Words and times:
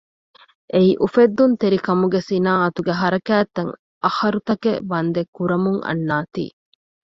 އެއީ 0.71 0.91
އުފެއްދުންތެރކަމުގެ 1.01 2.19
ސިނާއަތުގެ 2.29 2.93
ހަރަކާތްތައް 3.01 3.71
އަހަރުތަކެއް 4.03 4.81
ވަންދެން 4.91 5.31
ކުރަމުން 5.37 5.79
އަންނާތީ 5.85 6.45